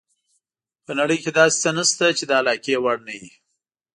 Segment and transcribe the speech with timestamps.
[0.85, 3.31] په نړۍ کې داسې څه نشته چې د علاقې وړ نه وي.